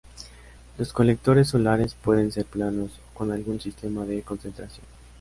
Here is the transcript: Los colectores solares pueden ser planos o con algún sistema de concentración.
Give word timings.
Los 0.79 0.93
colectores 0.93 1.49
solares 1.49 1.93
pueden 1.93 2.31
ser 2.31 2.45
planos 2.45 2.91
o 2.97 3.13
con 3.19 3.31
algún 3.31 3.61
sistema 3.61 4.03
de 4.03 4.23
concentración. 4.23 4.83